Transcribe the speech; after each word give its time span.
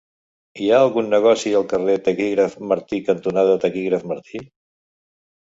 Hi 0.61 0.69
ha 0.69 0.77
algun 0.85 1.11
negoci 1.13 1.53
al 1.59 1.67
carrer 1.73 1.97
Taquígraf 2.07 2.57
Martí 2.73 3.01
cantonada 3.11 3.61
Taquígraf 3.67 4.09
Martí? 4.15 4.45